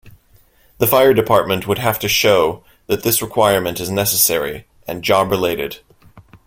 [0.79, 5.81] The fire department would have to show that this requirement is necessary and job-related.